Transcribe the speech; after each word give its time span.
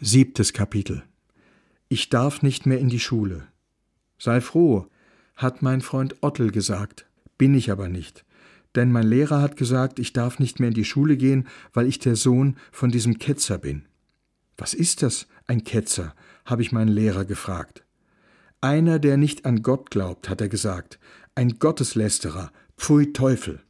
Siebtes 0.00 0.52
Kapitel 0.52 1.02
Ich 1.88 2.08
darf 2.08 2.42
nicht 2.42 2.66
mehr 2.66 2.78
in 2.78 2.88
die 2.88 3.00
Schule. 3.00 3.48
Sei 4.16 4.40
froh, 4.40 4.86
hat 5.34 5.60
mein 5.60 5.80
Freund 5.80 6.14
Ottel 6.20 6.52
gesagt, 6.52 7.06
bin 7.36 7.52
ich 7.52 7.72
aber 7.72 7.88
nicht. 7.88 8.24
Denn 8.76 8.92
mein 8.92 9.08
Lehrer 9.08 9.42
hat 9.42 9.56
gesagt, 9.56 9.98
ich 9.98 10.12
darf 10.12 10.38
nicht 10.38 10.60
mehr 10.60 10.68
in 10.68 10.74
die 10.74 10.84
Schule 10.84 11.16
gehen, 11.16 11.48
weil 11.72 11.88
ich 11.88 11.98
der 11.98 12.14
Sohn 12.14 12.56
von 12.70 12.92
diesem 12.92 13.18
Ketzer 13.18 13.58
bin. 13.58 13.86
Was 14.56 14.72
ist 14.72 15.02
das, 15.02 15.26
ein 15.48 15.64
Ketzer? 15.64 16.14
habe 16.44 16.62
ich 16.62 16.70
meinen 16.70 16.86
Lehrer 16.86 17.24
gefragt. 17.24 17.82
Einer, 18.60 19.00
der 19.00 19.16
nicht 19.16 19.46
an 19.46 19.62
Gott 19.62 19.90
glaubt, 19.90 20.28
hat 20.28 20.40
er 20.40 20.48
gesagt, 20.48 21.00
ein 21.34 21.58
Gotteslästerer, 21.58 22.52
pfui 22.76 23.12
Teufel. 23.12 23.60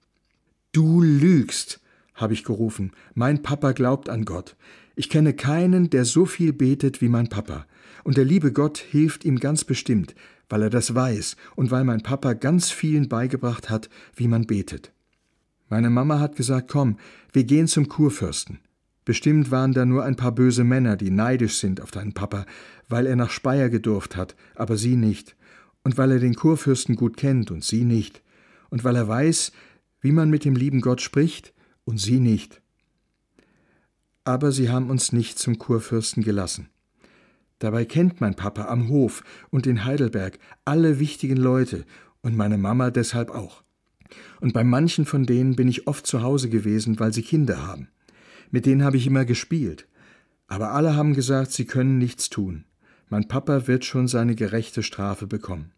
Du 0.73 1.01
lügst, 1.01 1.81
habe 2.13 2.35
ich 2.35 2.45
gerufen, 2.45 2.93
mein 3.15 3.43
Papa 3.43 3.73
glaubt 3.73 4.11
an 4.11 4.27
Gott. 4.27 4.57
Ich 4.99 5.09
kenne 5.09 5.33
keinen, 5.33 5.91
der 5.91 6.05
so 6.05 6.27
viel 6.27 6.53
betet 6.53 7.01
wie 7.01 7.09
mein 7.09 7.29
Papa. 7.29 7.67
Und 8.03 8.17
der 8.17 8.25
liebe 8.25 8.53
Gott 8.53 8.79
hilft 8.79 9.25
ihm 9.25 9.39
ganz 9.39 9.63
bestimmt, 9.63 10.17
weil 10.49 10.63
er 10.63 10.71
das 10.71 10.93
weiß 10.93 11.37
und 11.55 11.71
weil 11.71 11.85
mein 11.85 12.03
Papa 12.03 12.33
ganz 12.33 12.73
vielen 12.73 13.09
beigebracht 13.09 13.71
hat, 13.71 13.89
wie 14.17 14.27
man 14.27 14.49
betet. 14.49 14.93
Meine 15.69 15.89
Mama 15.89 16.19
hat 16.19 16.35
gesagt, 16.35 16.69
komm, 16.69 16.97
wir 17.33 17.45
gehen 17.45 17.69
zum 17.69 17.87
Kurfürsten. 17.87 18.59
Bestimmt 19.05 19.53
waren 19.53 19.73
da 19.73 19.87
nur 19.87 20.03
ein 20.03 20.17
paar 20.17 20.33
böse 20.33 20.65
Männer, 20.65 20.97
die 20.97 21.13
neidisch 21.13 21.59
sind 21.59 21.81
auf 21.81 21.93
deinen 21.93 22.13
Papa, 22.13 22.45
weil 22.89 23.07
er 23.07 23.15
nach 23.15 23.31
Speyer 23.31 23.69
gedurft 23.69 24.17
hat, 24.17 24.35
aber 24.57 24.77
sie 24.77 24.97
nicht. 24.97 25.37
Und 25.85 25.97
weil 25.97 26.11
er 26.11 26.19
den 26.19 26.35
Kurfürsten 26.35 26.97
gut 26.97 27.17
kennt 27.17 27.53
und 27.53 27.63
sie 27.63 27.85
nicht. 27.85 28.21
Und 28.69 28.83
weil 28.83 28.97
er 28.97 29.07
weiß, 29.07 29.53
wie 30.01 30.11
man 30.11 30.29
mit 30.29 30.45
dem 30.45 30.57
lieben 30.57 30.81
Gott 30.81 31.01
spricht 31.01 31.55
und 31.85 32.01
sie 32.01 32.19
nicht 32.19 32.61
aber 34.29 34.53
sie 34.53 34.69
haben 34.69 34.91
uns 34.91 35.11
nicht 35.11 35.39
zum 35.39 35.57
Kurfürsten 35.57 36.23
gelassen. 36.23 36.69
Dabei 37.61 37.87
kennt 37.87 38.21
mein 38.21 38.35
Papa 38.35 38.67
am 38.67 38.91
Hof 38.91 39.25
und 39.49 39.67
in 39.67 39.87
Heidelberg 39.87 40.39
alle 40.67 41.01
wichtigen 41.01 41.39
Leute 41.39 41.87
und 42.21 42.37
meine 42.37 42.59
Mama 42.59 42.91
deshalb 42.91 43.31
auch. 43.31 43.63
Und 44.41 44.53
bei 44.53 44.65
manchen 44.65 45.07
von 45.07 45.25
denen 45.25 45.57
bin 45.57 45.67
ich 45.67 45.87
oft 45.87 46.07
zu 46.07 46.21
Hause 46.21 46.51
gewesen, 46.51 47.01
weil 47.01 47.11
sie 47.15 47.23
Kinder 47.23 47.67
haben. 47.67 47.89
Mit 48.51 48.67
denen 48.67 48.85
habe 48.85 48.99
ich 48.99 49.07
immer 49.07 49.25
gespielt. 49.25 49.89
Aber 50.47 50.73
alle 50.73 50.95
haben 50.95 51.15
gesagt, 51.15 51.53
sie 51.53 51.65
können 51.65 51.97
nichts 51.97 52.29
tun. 52.29 52.67
Mein 53.09 53.29
Papa 53.29 53.67
wird 53.67 53.87
schon 53.87 54.09
seine 54.09 54.35
gerechte 54.35 54.83
Strafe 54.83 55.27
bekommen. 55.27 55.73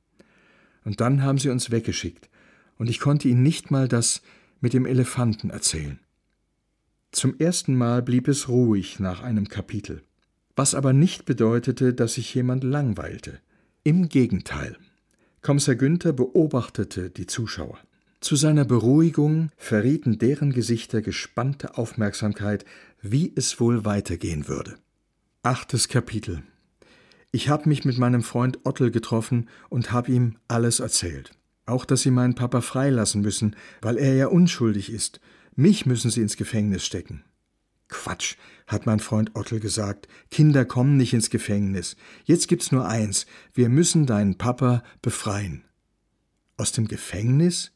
Und 0.85 1.01
dann 1.01 1.23
haben 1.23 1.39
sie 1.39 1.51
uns 1.51 1.71
weggeschickt, 1.71 2.29
und 2.79 2.91
ich 2.91 2.99
konnte 2.99 3.29
ihnen 3.29 3.45
nicht 3.45 3.71
mal 3.71 3.87
das 3.87 4.23
mit 4.61 4.73
dem 4.73 4.87
Elefanten 4.87 5.51
erzählen. 5.51 6.01
Zum 7.13 7.39
ersten 7.41 7.75
Mal 7.75 8.03
blieb 8.03 8.29
es 8.29 8.49
ruhig 8.49 9.01
nach 9.01 9.23
einem 9.23 9.49
Kapitel, 9.49 10.03
was 10.55 10.77
aber 10.77 10.93
nicht 10.93 11.25
bedeutete, 11.25 11.93
dass 11.93 12.15
sich 12.15 12.33
jemand 12.35 12.63
langweilte. 12.63 13.41
Im 13.83 14.09
Gegenteil. 14.09 14.77
Kommissar 15.43 15.75
Günther 15.75 16.13
beobachtete 16.13 17.11
die 17.11 17.27
Zuschauer. 17.27 17.79
Zu 18.21 18.37
seiner 18.37 18.65
Beruhigung 18.65 19.51
verrieten 19.57 20.19
deren 20.19 20.53
Gesichter 20.53 21.03
gespannte 21.03 21.77
Aufmerksamkeit, 21.79 22.65
wie 23.03 23.33
es 23.35 23.59
wohl 23.59 23.85
weitergehen 23.85 24.47
würde. 24.47 24.77
Achtes 25.43 25.89
Kapitel. 25.89 26.43
Ich 27.33 27.49
habe 27.49 27.69
mich 27.69 27.85
mit 27.85 27.99
meinem 27.99 28.23
Freund 28.23 28.61
Ottel 28.65 28.91
getroffen 28.91 29.49
und 29.69 29.91
habe 29.91 30.13
ihm 30.13 30.37
alles 30.47 30.79
erzählt. 30.79 31.33
Auch, 31.67 31.85
dass 31.85 32.03
sie 32.03 32.11
meinen 32.11 32.35
Papa 32.35 32.61
freilassen 32.61 33.23
müssen, 33.23 33.57
weil 33.81 33.97
er 33.97 34.15
ja 34.15 34.27
unschuldig 34.27 34.93
ist 34.93 35.21
mich 35.57 35.87
müssen 35.87 36.11
Sie 36.11 36.21
ins 36.21 36.37
Gefängnis 36.37 36.85
stecken. 36.85 37.25
Quatsch, 37.89 38.37
hat 38.67 38.87
mein 38.87 39.01
Freund 39.01 39.35
Ottel 39.35 39.61
gesagt. 39.61 40.09
Kinder 40.31 40.65
kommen 40.65 40.97
nicht 40.97 41.13
ins 41.13 41.29
Gefängnis. 41.29 41.97
Jetzt 42.25 42.49
gibt's 42.49 42.73
nur 42.73 42.87
eins. 42.87 43.27
Wir 43.53 43.69
müssen 43.69 44.07
deinen 44.07 44.39
Papa 44.39 44.83
befreien. 45.03 45.65
Aus 46.57 46.73
dem 46.73 46.89
Gefängnis? 46.89 47.73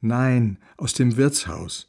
Nein, 0.00 0.58
aus 0.76 0.94
dem 0.94 1.16
Wirtshaus. 1.16 1.88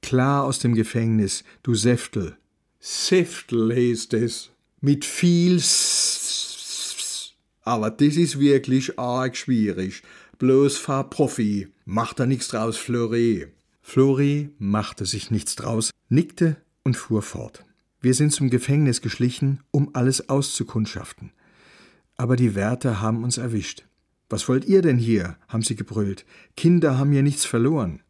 Klar 0.00 0.44
aus 0.44 0.60
dem 0.60 0.74
Gefängnis, 0.74 1.42
du 1.64 1.74
Säftel. 1.74 2.38
Säftel 2.78 3.74
heißt 3.74 4.14
es. 4.14 4.50
Mit 4.80 5.04
viel 5.04 5.56
S 5.56 7.34
Aber 7.62 7.90
das 7.90 8.16
ist 8.16 8.38
wirklich 8.38 8.96
arg 8.96 9.36
schwierig. 9.36 10.02
Bloß 10.38 10.78
fahr 10.78 11.10
Profi. 11.10 11.66
Macht 11.84 12.20
da 12.20 12.26
nichts 12.26 12.46
draus, 12.48 12.76
Fleury. 12.76 13.48
Flori 13.88 14.50
machte 14.58 15.06
sich 15.06 15.30
nichts 15.30 15.56
draus, 15.56 15.92
nickte 16.10 16.58
und 16.84 16.94
fuhr 16.94 17.22
fort. 17.22 17.64
Wir 18.02 18.12
sind 18.12 18.34
zum 18.34 18.50
Gefängnis 18.50 19.00
geschlichen, 19.00 19.60
um 19.70 19.94
alles 19.94 20.28
auszukundschaften. 20.28 21.32
Aber 22.14 22.36
die 22.36 22.54
Wärter 22.54 23.00
haben 23.00 23.24
uns 23.24 23.38
erwischt. 23.38 23.86
Was 24.28 24.46
wollt 24.46 24.66
ihr 24.66 24.82
denn 24.82 24.98
hier? 24.98 25.38
haben 25.48 25.62
sie 25.62 25.74
gebrüllt. 25.74 26.26
Kinder 26.54 26.98
haben 26.98 27.12
hier 27.12 27.22
nichts 27.22 27.46
verloren. 27.46 28.02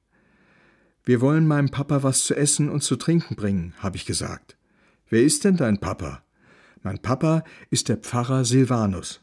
Wir 1.05 1.21
wollen 1.21 1.47
meinem 1.47 1.69
Papa 1.69 2.03
was 2.03 2.25
zu 2.25 2.35
essen 2.35 2.71
und 2.71 2.83
zu 2.83 2.97
trinken 2.97 3.37
bringen, 3.37 3.73
habe 3.79 3.99
ich 3.99 4.05
gesagt. 4.05 4.57
Wer 5.09 5.23
ist 5.23 5.45
denn 5.45 5.57
dein 5.57 5.79
Papa? 5.79 6.25
Mein 6.83 6.99
Papa 6.99 7.45
ist 7.71 7.89
der 7.89 7.99
Pfarrer 7.99 8.45
Silvanus. 8.45 9.21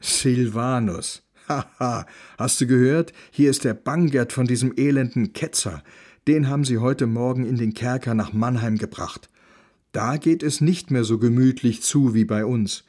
Silvanus. 0.00 1.23
Haha, 1.48 2.06
hast 2.38 2.60
du 2.60 2.66
gehört? 2.66 3.12
Hier 3.30 3.50
ist 3.50 3.64
der 3.64 3.74
Bangert 3.74 4.32
von 4.32 4.46
diesem 4.46 4.72
elenden 4.76 5.32
Ketzer. 5.32 5.82
Den 6.26 6.48
haben 6.48 6.64
sie 6.64 6.78
heute 6.78 7.06
Morgen 7.06 7.44
in 7.44 7.56
den 7.56 7.74
Kerker 7.74 8.14
nach 8.14 8.32
Mannheim 8.32 8.78
gebracht. 8.78 9.28
Da 9.92 10.16
geht 10.16 10.42
es 10.42 10.60
nicht 10.60 10.90
mehr 10.90 11.04
so 11.04 11.18
gemütlich 11.18 11.82
zu 11.82 12.14
wie 12.14 12.24
bei 12.24 12.46
uns. 12.46 12.84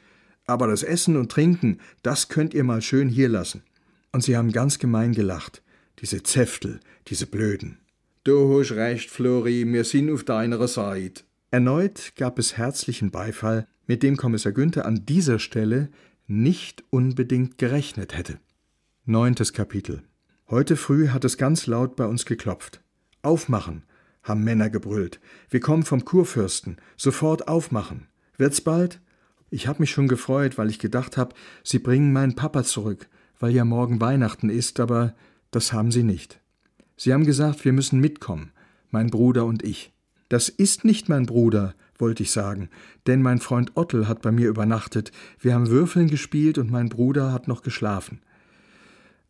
Aber 0.46 0.66
das 0.68 0.82
Essen 0.82 1.16
und 1.16 1.30
Trinken, 1.30 1.78
das 2.02 2.28
könnt 2.28 2.54
ihr 2.54 2.64
mal 2.64 2.80
schön 2.80 3.08
hier 3.08 3.28
lassen. 3.28 3.62
Und 4.12 4.22
sie 4.22 4.36
haben 4.36 4.52
ganz 4.52 4.78
gemein 4.78 5.12
gelacht. 5.12 5.62
Diese 6.00 6.22
Zäftel, 6.22 6.80
diese 7.08 7.26
Blöden. 7.26 7.78
Du 8.24 8.58
hast 8.58 8.72
recht, 8.72 9.10
Flori, 9.10 9.70
wir 9.70 9.84
sind 9.84 10.10
auf 10.10 10.24
deiner 10.24 10.66
Seite. 10.66 11.24
Erneut 11.50 12.12
gab 12.16 12.38
es 12.38 12.56
herzlichen 12.56 13.10
Beifall, 13.10 13.66
mit 13.86 14.02
dem 14.02 14.16
Kommissar 14.16 14.52
Günther 14.52 14.86
an 14.86 15.04
dieser 15.06 15.38
Stelle 15.38 15.90
nicht 16.26 16.84
unbedingt 16.90 17.58
gerechnet 17.58 18.16
hätte. 18.16 18.38
Neuntes 19.04 19.52
Kapitel. 19.52 20.02
Heute 20.48 20.76
früh 20.76 21.08
hat 21.08 21.24
es 21.24 21.38
ganz 21.38 21.66
laut 21.66 21.96
bei 21.96 22.06
uns 22.06 22.24
geklopft. 22.24 22.80
Aufmachen, 23.22 23.84
haben 24.22 24.42
Männer 24.42 24.68
gebrüllt. 24.70 25.20
Wir 25.50 25.60
kommen 25.60 25.84
vom 25.84 26.04
Kurfürsten. 26.04 26.78
Sofort 26.96 27.48
aufmachen. 27.48 28.08
Wird's 28.36 28.60
bald? 28.60 29.00
Ich 29.50 29.68
hab 29.68 29.78
mich 29.78 29.90
schon 29.90 30.08
gefreut, 30.08 30.58
weil 30.58 30.68
ich 30.68 30.80
gedacht 30.80 31.16
hab, 31.16 31.34
sie 31.62 31.78
bringen 31.78 32.12
meinen 32.12 32.34
Papa 32.34 32.64
zurück, 32.64 33.08
weil 33.38 33.54
ja 33.54 33.64
morgen 33.64 34.00
Weihnachten 34.00 34.50
ist, 34.50 34.80
aber 34.80 35.14
das 35.52 35.72
haben 35.72 35.92
sie 35.92 36.02
nicht. 36.02 36.40
Sie 36.96 37.12
haben 37.12 37.24
gesagt, 37.24 37.64
wir 37.64 37.72
müssen 37.72 38.00
mitkommen, 38.00 38.52
mein 38.90 39.10
Bruder 39.10 39.44
und 39.44 39.62
ich. 39.62 39.92
Das 40.28 40.48
ist 40.48 40.84
nicht 40.84 41.08
mein 41.08 41.26
Bruder, 41.26 41.74
wollte 41.98 42.22
ich 42.22 42.30
sagen, 42.30 42.68
denn 43.06 43.22
mein 43.22 43.38
Freund 43.38 43.72
Ottel 43.76 44.08
hat 44.08 44.22
bei 44.22 44.32
mir 44.32 44.48
übernachtet. 44.48 45.12
Wir 45.38 45.54
haben 45.54 45.68
Würfeln 45.68 46.08
gespielt 46.08 46.58
und 46.58 46.70
mein 46.70 46.88
Bruder 46.88 47.32
hat 47.32 47.48
noch 47.48 47.62
geschlafen. 47.62 48.20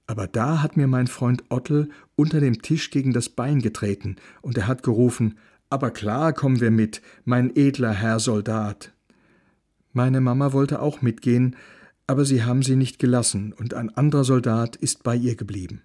Aber 0.06 0.26
da 0.26 0.62
hat 0.62 0.76
mir 0.76 0.86
mein 0.86 1.08
Freund 1.08 1.44
Ottel 1.48 1.88
unter 2.14 2.40
dem 2.40 2.62
Tisch 2.62 2.90
gegen 2.90 3.12
das 3.12 3.28
Bein 3.28 3.60
getreten, 3.60 4.16
und 4.40 4.56
er 4.56 4.66
hat 4.66 4.82
gerufen 4.82 5.36
Aber 5.68 5.90
klar 5.90 6.32
kommen 6.32 6.60
wir 6.60 6.70
mit, 6.70 7.02
mein 7.24 7.54
edler 7.56 7.92
Herr 7.92 8.20
Soldat. 8.20 8.92
Meine 9.92 10.20
Mama 10.20 10.52
wollte 10.52 10.80
auch 10.80 11.02
mitgehen, 11.02 11.56
aber 12.06 12.24
sie 12.24 12.44
haben 12.44 12.62
sie 12.62 12.76
nicht 12.76 13.00
gelassen, 13.00 13.52
und 13.52 13.74
ein 13.74 13.94
anderer 13.96 14.22
Soldat 14.22 14.76
ist 14.76 15.02
bei 15.02 15.16
ihr 15.16 15.34
geblieben. 15.34 15.82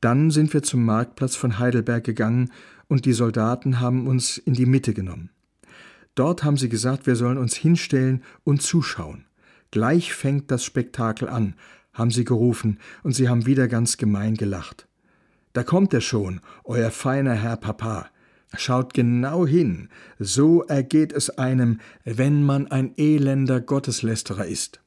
Dann 0.00 0.30
sind 0.30 0.52
wir 0.52 0.62
zum 0.62 0.84
Marktplatz 0.84 1.36
von 1.36 1.58
Heidelberg 1.58 2.02
gegangen, 2.02 2.50
und 2.88 3.04
die 3.04 3.12
Soldaten 3.12 3.80
haben 3.80 4.06
uns 4.06 4.36
in 4.38 4.54
die 4.54 4.66
Mitte 4.66 4.94
genommen. 4.94 5.30
Dort 6.16 6.42
haben 6.42 6.56
sie 6.56 6.68
gesagt, 6.68 7.06
wir 7.06 7.14
sollen 7.14 7.38
uns 7.38 7.54
hinstellen 7.54 8.24
und 8.42 8.62
zuschauen. 8.62 9.26
Gleich 9.70 10.14
fängt 10.14 10.50
das 10.50 10.64
Spektakel 10.64 11.28
an, 11.28 11.54
haben 11.92 12.10
sie 12.10 12.24
gerufen, 12.24 12.78
und 13.02 13.12
sie 13.12 13.28
haben 13.28 13.46
wieder 13.46 13.68
ganz 13.68 13.98
gemein 13.98 14.34
gelacht. 14.34 14.88
Da 15.52 15.62
kommt 15.62 15.94
er 15.94 16.00
schon, 16.00 16.40
euer 16.64 16.90
feiner 16.90 17.34
Herr 17.34 17.56
Papa. 17.56 18.08
Schaut 18.56 18.94
genau 18.94 19.46
hin, 19.46 19.90
so 20.18 20.62
ergeht 20.62 21.12
es 21.12 21.30
einem, 21.30 21.80
wenn 22.04 22.42
man 22.42 22.66
ein 22.68 22.94
elender 22.96 23.60
Gotteslästerer 23.60 24.46
ist. 24.46 24.80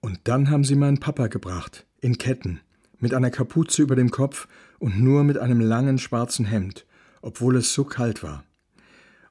Und 0.00 0.20
dann 0.24 0.50
haben 0.50 0.64
sie 0.64 0.76
meinen 0.76 1.00
Papa 1.00 1.26
gebracht, 1.26 1.86
in 2.00 2.16
Ketten, 2.16 2.60
mit 2.98 3.12
einer 3.12 3.30
Kapuze 3.30 3.82
über 3.82 3.96
dem 3.96 4.10
Kopf 4.10 4.48
und 4.78 5.00
nur 5.00 5.24
mit 5.24 5.36
einem 5.36 5.60
langen 5.60 5.98
schwarzen 5.98 6.46
Hemd, 6.46 6.86
obwohl 7.20 7.56
es 7.56 7.74
so 7.74 7.84
kalt 7.84 8.22
war. 8.22 8.44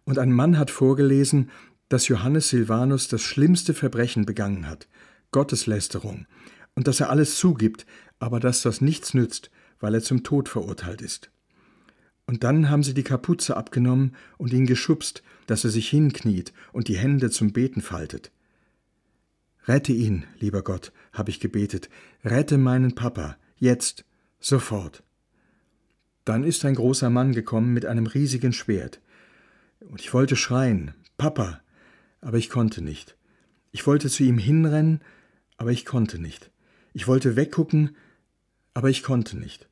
Und 0.05 0.19
ein 0.19 0.31
Mann 0.31 0.57
hat 0.57 0.71
vorgelesen, 0.71 1.49
dass 1.89 2.07
Johannes 2.07 2.49
Silvanus 2.49 3.07
das 3.07 3.21
schlimmste 3.21 3.73
Verbrechen 3.73 4.25
begangen 4.25 4.67
hat, 4.67 4.87
Gotteslästerung, 5.31 6.25
und 6.75 6.87
dass 6.87 6.99
er 6.99 7.09
alles 7.09 7.37
zugibt, 7.37 7.85
aber 8.19 8.39
dass 8.39 8.61
das 8.61 8.81
nichts 8.81 9.13
nützt, 9.13 9.51
weil 9.79 9.93
er 9.93 10.01
zum 10.01 10.23
Tod 10.23 10.49
verurteilt 10.49 11.01
ist. 11.01 11.29
Und 12.25 12.43
dann 12.43 12.69
haben 12.69 12.83
sie 12.83 12.93
die 12.93 13.03
Kapuze 13.03 13.57
abgenommen 13.57 14.15
und 14.37 14.53
ihn 14.53 14.65
geschubst, 14.65 15.23
dass 15.45 15.63
er 15.65 15.69
sich 15.69 15.89
hinkniet 15.89 16.53
und 16.71 16.87
die 16.87 16.97
Hände 16.97 17.29
zum 17.29 17.51
Beten 17.51 17.81
faltet. 17.81 18.31
Rette 19.67 19.93
ihn, 19.93 20.25
lieber 20.39 20.61
Gott, 20.61 20.91
habe 21.11 21.29
ich 21.29 21.39
gebetet, 21.39 21.89
rette 22.23 22.57
meinen 22.57 22.95
Papa, 22.95 23.37
jetzt, 23.57 24.05
sofort. 24.39 25.03
Dann 26.25 26.43
ist 26.43 26.63
ein 26.65 26.75
großer 26.75 27.09
Mann 27.09 27.33
gekommen 27.33 27.73
mit 27.73 27.85
einem 27.85 28.07
riesigen 28.07 28.53
Schwert. 28.53 28.99
Und 29.89 30.01
ich 30.01 30.13
wollte 30.13 30.35
schreien, 30.35 30.93
Papa, 31.17 31.61
aber 32.21 32.37
ich 32.37 32.49
konnte 32.49 32.81
nicht. 32.81 33.15
Ich 33.71 33.85
wollte 33.85 34.09
zu 34.09 34.23
ihm 34.23 34.37
hinrennen, 34.37 35.01
aber 35.57 35.71
ich 35.71 35.85
konnte 35.85 36.19
nicht. 36.19 36.51
Ich 36.93 37.07
wollte 37.07 37.35
weggucken, 37.35 37.95
aber 38.73 38.89
ich 38.89 39.03
konnte 39.03 39.37
nicht. 39.37 39.67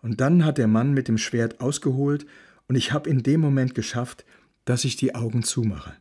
Und 0.00 0.20
dann 0.20 0.44
hat 0.44 0.58
der 0.58 0.68
Mann 0.68 0.92
mit 0.92 1.08
dem 1.08 1.18
Schwert 1.18 1.60
ausgeholt, 1.60 2.26
und 2.68 2.76
ich 2.76 2.92
habe 2.92 3.10
in 3.10 3.22
dem 3.22 3.40
Moment 3.40 3.74
geschafft, 3.74 4.24
dass 4.64 4.84
ich 4.84 4.96
die 4.96 5.14
Augen 5.14 5.42
zumache. 5.42 5.94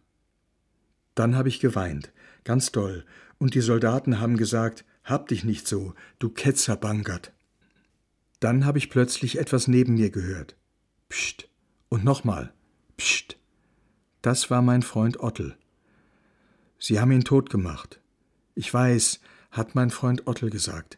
Dann 1.15 1.35
habe 1.35 1.49
ich 1.49 1.59
geweint, 1.59 2.11
ganz 2.43 2.71
doll, 2.71 3.05
und 3.37 3.55
die 3.55 3.61
Soldaten 3.61 4.19
haben 4.19 4.37
gesagt, 4.37 4.85
hab 5.03 5.27
dich 5.27 5.43
nicht 5.43 5.67
so, 5.67 5.93
du 6.19 6.29
Ketzer 6.29 6.77
Bangert. 6.77 7.33
Dann 8.39 8.65
habe 8.65 8.77
ich 8.77 8.89
plötzlich 8.89 9.39
etwas 9.39 9.67
neben 9.67 9.95
mir 9.95 10.09
gehört. 10.09 10.55
Psst. 11.09 11.47
Und 11.89 12.03
nochmal. 12.03 12.53
Psst. 12.97 13.40
Das 14.21 14.49
war 14.49 14.61
mein 14.61 14.81
Freund 14.81 15.19
Ottel. 15.19 15.55
Sie 16.79 16.99
haben 16.99 17.11
ihn 17.11 17.23
tot 17.23 17.49
gemacht. 17.49 17.99
Ich 18.55 18.73
weiß, 18.73 19.19
hat 19.51 19.75
mein 19.75 19.89
Freund 19.89 20.27
Ottel 20.27 20.49
gesagt. 20.49 20.97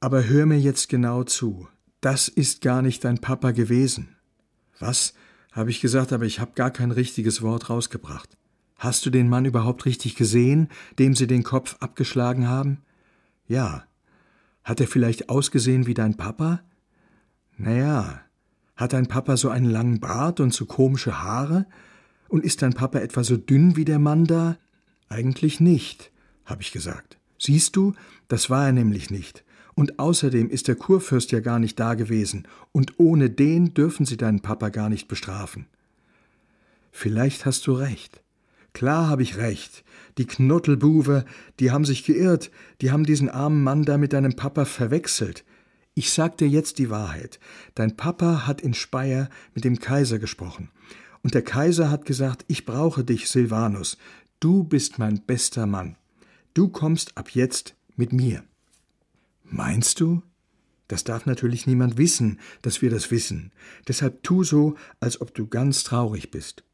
Aber 0.00 0.24
hör 0.24 0.46
mir 0.46 0.58
jetzt 0.58 0.88
genau 0.88 1.24
zu. 1.24 1.68
Das 2.00 2.28
ist 2.28 2.62
gar 2.62 2.82
nicht 2.82 3.04
dein 3.04 3.18
Papa 3.18 3.50
gewesen. 3.50 4.16
Was? 4.78 5.14
habe 5.52 5.70
ich 5.70 5.80
gesagt, 5.80 6.12
aber 6.12 6.24
ich 6.24 6.40
habe 6.40 6.52
gar 6.54 6.70
kein 6.70 6.90
richtiges 6.90 7.42
Wort 7.42 7.70
rausgebracht. 7.70 8.36
Hast 8.76 9.04
du 9.04 9.10
den 9.10 9.28
Mann 9.28 9.44
überhaupt 9.44 9.84
richtig 9.84 10.14
gesehen, 10.16 10.68
dem 10.98 11.14
sie 11.14 11.26
den 11.26 11.42
Kopf 11.42 11.76
abgeschlagen 11.80 12.48
haben? 12.48 12.78
Ja. 13.46 13.84
Hat 14.64 14.80
er 14.80 14.86
vielleicht 14.86 15.28
ausgesehen 15.28 15.86
wie 15.86 15.94
dein 15.94 16.16
Papa? 16.16 16.60
Na 17.56 17.72
ja. 17.72 18.20
Hat 18.76 18.92
dein 18.92 19.08
Papa 19.08 19.36
so 19.36 19.50
einen 19.50 19.68
langen 19.68 20.00
Bart 20.00 20.40
und 20.40 20.54
so 20.54 20.64
komische 20.64 21.22
Haare? 21.22 21.66
Und 22.30 22.44
ist 22.44 22.62
dein 22.62 22.74
Papa 22.74 23.00
etwa 23.00 23.24
so 23.24 23.36
dünn 23.36 23.74
wie 23.74 23.84
der 23.84 23.98
Mann 23.98 24.24
da? 24.24 24.56
Eigentlich 25.08 25.58
nicht, 25.58 26.12
habe 26.44 26.62
ich 26.62 26.70
gesagt. 26.70 27.18
Siehst 27.38 27.74
du, 27.74 27.92
das 28.28 28.48
war 28.48 28.66
er 28.66 28.72
nämlich 28.72 29.10
nicht. 29.10 29.44
Und 29.74 29.98
außerdem 29.98 30.48
ist 30.48 30.68
der 30.68 30.76
Kurfürst 30.76 31.32
ja 31.32 31.40
gar 31.40 31.58
nicht 31.58 31.80
da 31.80 31.94
gewesen, 31.94 32.46
und 32.70 33.00
ohne 33.00 33.30
den 33.30 33.74
dürfen 33.74 34.06
sie 34.06 34.16
deinen 34.16 34.40
Papa 34.40 34.68
gar 34.68 34.88
nicht 34.88 35.08
bestrafen. 35.08 35.66
Vielleicht 36.92 37.46
hast 37.46 37.66
du 37.66 37.72
recht. 37.72 38.22
Klar 38.74 39.08
habe 39.08 39.24
ich 39.24 39.36
recht. 39.36 39.82
Die 40.16 40.26
Knuttelbuwe, 40.26 41.24
die 41.58 41.72
haben 41.72 41.84
sich 41.84 42.04
geirrt, 42.04 42.52
die 42.80 42.92
haben 42.92 43.04
diesen 43.04 43.28
armen 43.28 43.64
Mann 43.64 43.84
da 43.84 43.98
mit 43.98 44.12
deinem 44.12 44.36
Papa 44.36 44.66
verwechselt. 44.66 45.44
Ich 45.94 46.12
sag 46.12 46.36
dir 46.38 46.48
jetzt 46.48 46.78
die 46.78 46.90
Wahrheit. 46.90 47.40
Dein 47.74 47.96
Papa 47.96 48.46
hat 48.46 48.60
in 48.60 48.74
Speyer 48.74 49.28
mit 49.52 49.64
dem 49.64 49.80
Kaiser 49.80 50.20
gesprochen. 50.20 50.70
Und 51.22 51.34
der 51.34 51.42
Kaiser 51.42 51.90
hat 51.90 52.04
gesagt, 52.04 52.44
ich 52.48 52.64
brauche 52.64 53.04
dich, 53.04 53.28
Silvanus. 53.28 53.98
Du 54.40 54.64
bist 54.64 54.98
mein 54.98 55.20
bester 55.20 55.66
Mann. 55.66 55.96
Du 56.54 56.68
kommst 56.68 57.16
ab 57.16 57.30
jetzt 57.30 57.74
mit 57.96 58.12
mir. 58.12 58.42
Meinst 59.44 60.00
du? 60.00 60.22
Das 60.88 61.04
darf 61.04 61.26
natürlich 61.26 61.66
niemand 61.66 61.98
wissen, 61.98 62.40
dass 62.62 62.82
wir 62.82 62.90
das 62.90 63.10
wissen. 63.10 63.52
Deshalb 63.86 64.22
tu 64.22 64.42
so, 64.42 64.74
als 64.98 65.20
ob 65.20 65.34
du 65.34 65.46
ganz 65.46 65.84
traurig 65.84 66.30
bist. 66.30 66.64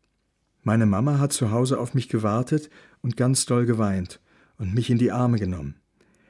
Meine 0.63 0.87
Mama 0.87 1.19
hat 1.19 1.33
zu 1.33 1.51
Hause 1.51 1.79
auf 1.79 1.93
mich 1.93 2.09
gewartet 2.09 2.71
und 3.03 3.17
ganz 3.17 3.47
doll 3.47 3.67
geweint 3.67 4.21
und 4.59 4.75
mich 4.75 4.91
in 4.91 4.99
die 4.99 5.13
Arme 5.13 5.39
genommen. 5.39 5.77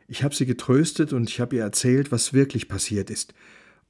Ich 0.09 0.25
habe 0.25 0.35
sie 0.35 0.47
getröstet 0.47 1.12
und 1.12 1.29
ich 1.29 1.41
habe 1.41 1.57
ihr 1.57 1.62
erzählt, 1.62 2.12
was 2.12 2.33
wirklich 2.33 2.69
passiert 2.69 3.11
ist. 3.11 3.35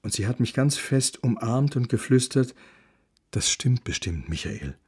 Und 0.03 0.13
sie 0.13 0.27
hat 0.27 0.41
mich 0.41 0.55
ganz 0.55 0.77
fest 0.77 1.23
umarmt 1.23 1.77
und 1.77 1.89
geflüstert, 1.89 2.55
das 3.37 3.51
stimmt 3.51 3.85
bestimmt, 3.85 4.31
Michael. 4.31 4.79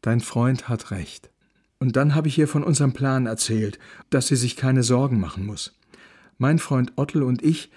Dein 0.00 0.20
Freund 0.20 0.70
hat 0.70 0.92
recht. 0.92 1.30
Und 1.78 1.94
dann 1.94 2.14
habe 2.14 2.26
ich 2.26 2.38
ihr 2.38 2.48
von 2.48 2.64
unserem 2.64 2.94
Plan 2.94 3.26
erzählt, 3.26 3.78
dass 4.08 4.28
sie 4.28 4.36
sich 4.36 4.56
keine 4.56 4.82
Sorgen 4.82 5.20
machen 5.20 5.44
muss. 5.44 5.78
Mein 6.38 6.58
Freund 6.58 6.94
Ottel 6.96 7.22
und 7.22 7.42
ich, 7.42 7.70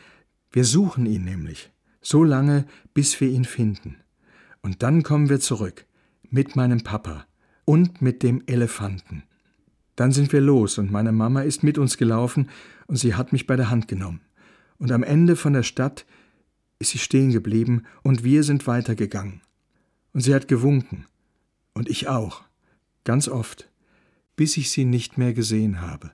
wir 0.54 0.64
suchen 0.64 1.06
ihn 1.06 1.26
nämlich, 1.26 1.70
so 2.02 2.24
lange, 2.24 2.66
bis 2.94 3.20
wir 3.20 3.28
ihn 3.28 3.44
finden. 3.44 3.98
Und 4.62 4.84
dann 4.84 5.04
kommen 5.04 5.28
wir 5.28 5.42
zurück, 5.42 5.86
mit 6.30 6.56
meinem 6.56 6.82
Papa 6.82 7.26
und 7.66 8.02
mit 8.02 8.24
dem 8.24 8.42
Elefanten. 8.46 9.24
Dann 9.98 10.14
sind 10.14 10.32
wir 10.32 10.40
los 10.40 10.78
und 10.78 10.92
meine 10.92 11.12
Mama 11.12 11.42
ist 11.42 11.62
mit 11.62 11.78
uns 11.78 11.98
gelaufen 11.98 12.50
und 12.88 12.96
sie 12.96 13.16
hat 13.16 13.34
mich 13.34 13.48
bei 13.48 13.58
der 13.58 13.70
Hand 13.70 13.90
genommen. 13.90 14.22
Und 14.78 14.94
am 14.94 15.04
Ende 15.04 15.36
von 15.36 15.52
der 15.52 15.64
Stadt 15.64 16.06
ist 16.80 16.92
sie 16.92 17.00
stehen 17.00 17.34
geblieben 17.34 17.84
und 18.02 18.24
wir 18.24 18.44
sind 18.44 18.66
weitergegangen. 18.66 19.42
Und 20.16 20.22
sie 20.22 20.34
hat 20.34 20.48
gewunken. 20.48 21.08
Und 21.74 21.90
ich 21.90 22.08
auch. 22.08 22.44
Ganz 23.04 23.28
oft. 23.28 23.70
Bis 24.38 24.56
ich 24.56 24.72
sie 24.72 24.86
nicht 24.86 25.18
mehr 25.18 25.34
gesehen 25.34 25.82
habe. 25.82 26.14